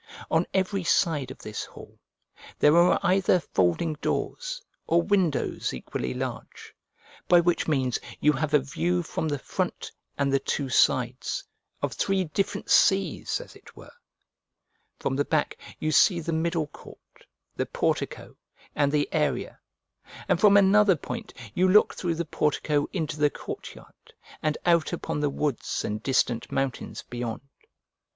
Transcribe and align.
On 0.31 0.47
every 0.51 0.83
side 0.83 1.29
of 1.29 1.37
this 1.37 1.63
hall 1.63 1.99
there 2.57 2.75
are 2.75 2.99
either 3.03 3.39
folding 3.39 3.93
doors 4.01 4.59
or 4.87 5.03
windows 5.03 5.75
equally 5.75 6.11
large, 6.15 6.73
by 7.27 7.39
which 7.39 7.67
means 7.67 7.99
you 8.19 8.31
have 8.31 8.55
a 8.55 8.59
view 8.59 9.03
from 9.03 9.27
the 9.27 9.37
front 9.37 9.91
and 10.17 10.33
the 10.33 10.39
two 10.39 10.69
sides 10.69 11.43
of 11.83 11.93
three 11.93 12.23
different 12.23 12.67
seas, 12.71 13.39
as 13.39 13.55
it 13.55 13.75
were: 13.77 13.91
from 14.97 15.15
the 15.17 15.23
back 15.23 15.55
you 15.77 15.91
see 15.91 16.19
the 16.19 16.33
middle 16.33 16.65
court, 16.65 17.27
the 17.55 17.67
portico, 17.67 18.35
and 18.73 18.91
the 18.91 19.07
area; 19.11 19.59
and 20.27 20.39
from 20.41 20.57
another 20.57 20.95
point 20.95 21.31
you 21.53 21.69
look 21.69 21.93
through 21.93 22.15
the 22.15 22.25
portico 22.25 22.87
into 22.91 23.17
the 23.19 23.29
courtyard, 23.29 24.15
and 24.41 24.57
out 24.65 24.93
upon 24.93 25.19
the 25.19 25.29
woods 25.29 25.85
and 25.85 26.01
distant 26.01 26.51
mountains 26.51 27.03
beyond. 27.07 27.41